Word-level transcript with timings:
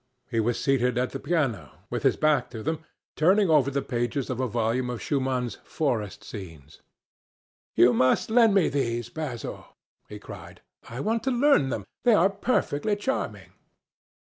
He 0.31 0.39
was 0.39 0.59
seated 0.59 0.97
at 0.97 1.11
the 1.11 1.19
piano, 1.19 1.73
with 1.91 2.01
his 2.01 2.15
back 2.15 2.49
to 2.49 2.63
them, 2.63 2.83
turning 3.15 3.51
over 3.51 3.69
the 3.69 3.83
pages 3.83 4.31
of 4.31 4.39
a 4.39 4.47
volume 4.47 4.89
of 4.89 4.99
Schumann's 4.99 5.59
"Forest 5.63 6.23
Scenes." 6.23 6.81
"You 7.75 7.93
must 7.93 8.31
lend 8.31 8.55
me 8.55 8.67
these, 8.67 9.09
Basil," 9.09 9.63
he 10.09 10.17
cried. 10.17 10.61
"I 10.89 11.01
want 11.01 11.21
to 11.25 11.31
learn 11.31 11.69
them. 11.69 11.85
They 12.03 12.15
are 12.15 12.31
perfectly 12.31 12.95
charming." 12.95 13.51